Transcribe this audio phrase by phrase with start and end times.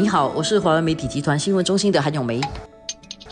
[0.00, 2.40] 你好，我是华为媒体集团新闻中心的韩永梅。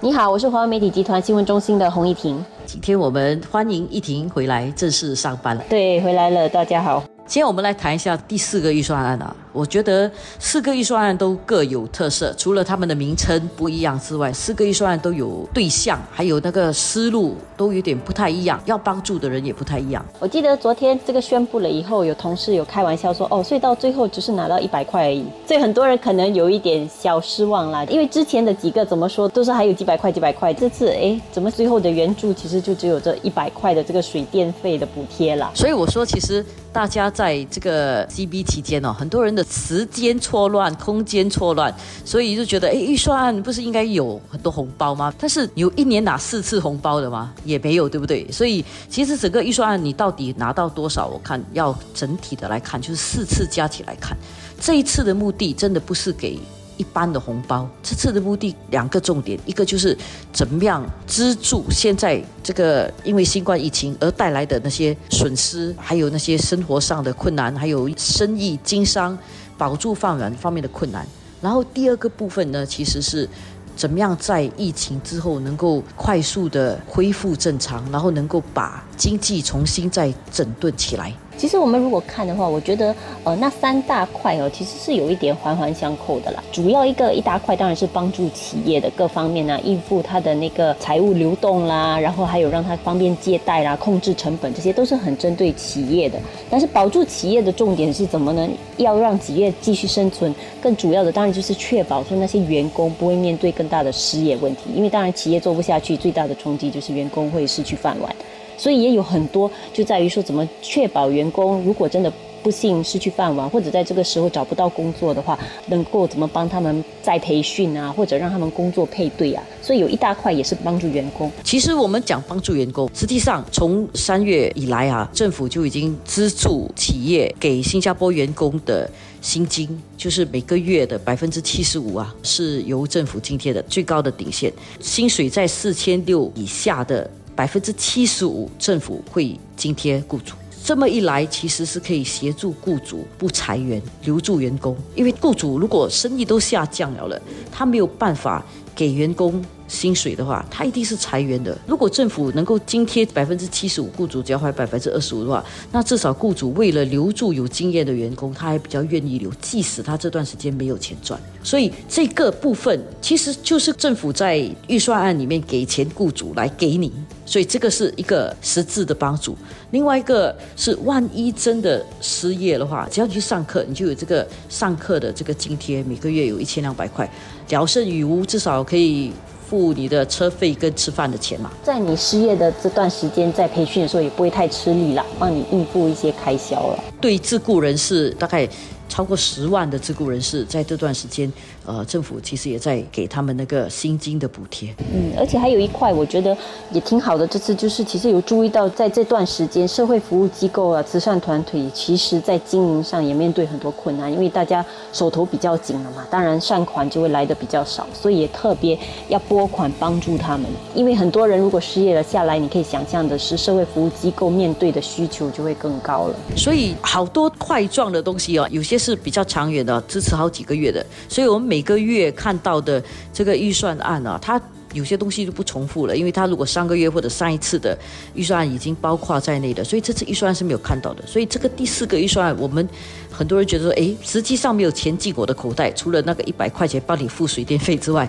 [0.00, 2.44] 你好，我是华为媒体集团新闻中心的洪一婷。
[2.66, 5.62] 今天我们欢迎一婷回来正式上班了。
[5.70, 7.04] 对，回来了，大家好。
[7.24, 9.36] 今天我们来谈一下第四个预算案啊。
[9.56, 20.04] 我觉得四个预算案都各有特色，除了他们的名称不一样之外，四个预算案都有对象，还有那个思路都有点不太一样，要帮助的人也不太一样。
[20.18, 25.24] 我记得昨天这个宣布了以后，有同事有开玩笑说，哦，所以到最后只是拿到一百块而已。
[25.46, 35.50] 所以很多人可能有一点小失望啦，因为之前的几个怎么说都是还有几百块几百块，这次哎，怎么最后的援助其实就只有这一百块的这个水电费的补贴了？
[35.54, 45.12] 所以我说，其实大家在这个 CB 期间哦，很多人的时间错乱，空间错乱，所以就觉得，哎，预算案不是应该有很多红包吗？
[45.18, 47.32] 但是有一年拿四次红包的吗？
[47.44, 48.30] 也没有，对不对？
[48.30, 51.06] 所以其实整个预算案你到底拿到多少？
[51.06, 54.16] 我看要整体的来看，就是四次加起来看，
[54.60, 56.38] 这一次的目的真的不是给。
[56.78, 59.96] 一般的红包，这次的目的两个重点，一个就是
[60.30, 69.16] 怎么样资助现在这个因为新冠疫情而带来的那些损失，还有那些生活上的困难，还有生意经商
[69.58, 71.06] 保住饭碗方面的困难。
[71.40, 73.28] 然后第二个部分呢，其实是
[73.76, 81.12] 怎么样在疫情之后能够快速的恢复正常，然后能够把经济重新再整顿起来。
[81.36, 86.42] 其实我们如果看的话，我觉得呃那三大块哦，其实是有一点环环相扣的啦。
[86.50, 96.18] 主要一个一大块当然是帮助企业的各方面呢，应付它的那个财务流动啦，然后还有让它方便借贷啦，控制成本，这些都是很针对企业的。
[96.48, 98.48] 但是保住企业的重点是怎么呢？
[98.78, 108.14] 要让企业继续生存，更主要的当然就是确保说那些员工不会面对更大的失业问题，因为当然企业做不下去，最大的冲击就是员工会失去饭碗。
[108.56, 112.12] 所以也有很多，就在于说怎么确保员工如果真的
[112.42, 119.42] 不幸失去饭碗，或者在这个时候找不到工作的话，能够怎么帮他们再培训啊，或者让他们工作配对啊。
[119.60, 121.30] 所以有一大块也是帮助员工。
[121.42, 128.88] 其实我们讲帮助员工，实际上从三月以来啊，政府就已经资助企业给新加坡员工的
[129.20, 137.10] 薪金，就是每个月的百分之七十五啊，是由政府津贴的最高的顶线，薪水在四千六以下的。
[137.36, 144.74] 百分之七十五政府会津贴雇主，这么一来其实是可以协助雇主不裁员，留住员工。
[144.94, 148.44] 因为雇主如果生意都下降了了，他没有办法
[148.76, 149.44] 给员工。
[149.68, 151.58] 薪水的话，他一定是裁员的。
[151.66, 161.20] 如果政府能够津贴百分之七十五，雇主只要花百分之二十五的话，那至少雇主为了留住有经验的员工，他还比较愿意留，即使他这段时间没有钱赚。
[161.42, 164.38] 所以这个部分其实就是政府在
[164.68, 166.92] 预算案里面给钱雇主来给你，
[167.24, 169.36] 所以这个是一个实质的帮助。
[169.72, 177.10] 另外一个是，万一真的失业的话，只要你去上课，你就有这个上课的这个津贴，每个月有一千两百块，
[177.48, 179.12] 聊胜于无，至少可以。
[179.48, 186.84] 付你的车费跟吃饭的钱嘛，在你失业的这段时间，在培训的时候也不会太吃力了，帮你应付一些开销了。
[187.00, 188.48] 对自雇人士，大概。
[188.88, 191.30] 超过十万的自雇人士在这段时间，
[191.64, 194.74] 呃，政府其实也在给他们那个薪金的补贴。
[194.94, 196.36] 嗯，而且还有一块，我觉得
[196.70, 197.26] 也挺好的。
[197.26, 210.46] 这次就是其实有注意到，在这段时间，社会服务机构啊、慈善团体，其实在经营上也面对很多困难，因为大家手头比较紧了嘛，当然善款就会来的比较少，所以也特别要拨款帮助他们。
[210.74, 216.14] 因为很多人如果失业了下来，你可以想象的是，社会服务机构面对的需求就会更高了。
[216.36, 218.75] 所以好多块状的东西哦，有些。
[218.78, 222.82] 是比较长远的，支持好几个月的，所以我们每个月看到的
[223.12, 224.40] 这个预算案啊，它
[224.72, 227.78] 有些东西就不重复了，因为它如果上个月或者上一次的
[228.14, 231.06] 预算案已经包括在内的，所以这次预算案是没有看到的。
[231.06, 232.68] 所以这个第四个预算案，我们
[233.10, 238.06] 很多人觉得说，哎，实际上没有钱进我的口袋，除了那个一百块钱帮你付水电费之外，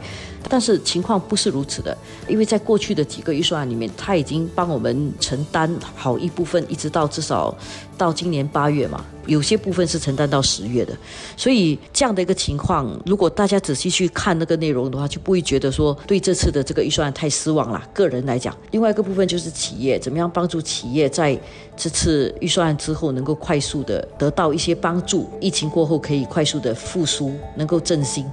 [0.49, 7.55] 但是情况不是如此的，因为在过去的几个预算案里面，他已经帮我们承担好一部分，一直到至少
[7.97, 9.05] 到今年八月嘛。
[9.27, 10.97] 有些部分是承担到十月的，
[11.35, 17.83] 所以这样的一个情况，如果大家仔细去看那个内容的话，就不会觉得说对这次的这个预算案太失望了。
[17.93, 21.39] 个人来讲，另外一个部分就是企业怎么样帮助企业在
[21.75, 28.25] 这次预算案之后能够快速的得到一些帮助，疫情过后可以快速的复苏，能够振兴。